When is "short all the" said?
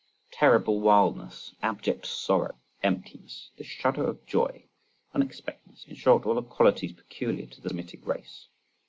5.93-6.41